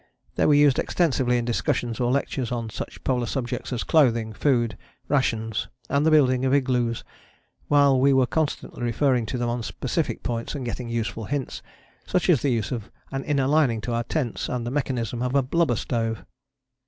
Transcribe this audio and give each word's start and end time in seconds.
They 0.33 0.47
were 0.47 0.55
used 0.55 0.79
extensively 0.79 1.37
in 1.37 1.45
discussions 1.45 1.99
or 1.99 2.11
lectures 2.11 2.51
on 2.51 2.71
such 2.71 3.03
polar 3.03 3.27
subjects 3.27 3.71
as 3.71 3.83
clothing, 3.83 4.33
food 4.33 4.75
rations, 5.07 5.67
and 5.91 6.03
the 6.03 6.09
building 6.09 6.43
of 6.43 6.55
igloos, 6.55 7.03
while 7.67 7.99
we 7.99 8.11
were 8.11 8.25
constantly 8.25 8.81
referring 8.81 9.27
to 9.27 9.37
them 9.37 9.49
on 9.49 9.61
specific 9.61 10.23
points 10.23 10.55
and 10.55 10.65
getting 10.65 10.89
useful 10.89 11.25
hints, 11.25 11.61
such 12.07 12.31
as 12.31 12.41
the 12.41 12.49
use 12.49 12.71
of 12.71 12.89
an 13.11 13.23
inner 13.25 13.45
lining 13.45 13.79
to 13.81 13.93
our 13.93 14.03
tents, 14.03 14.49
and 14.49 14.65
the 14.65 14.71
mechanism 14.71 15.21
of 15.21 15.35
a 15.35 15.43
blubber 15.43 15.75
stove. 15.75 16.25